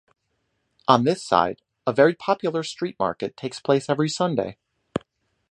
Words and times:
On 0.87 1.03
this 1.03 1.23
side, 1.23 1.61
a 1.85 1.93
very 1.93 2.15
popular 2.15 2.63
street 2.63 2.95
market 2.97 3.37
takes 3.37 3.59
place 3.59 3.87
every 3.87 4.09
Sunday. 4.09 4.57